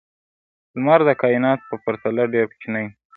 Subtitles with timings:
[0.75, 2.93] لمر د کائناتو په پرتله ډېر کوچنی دی.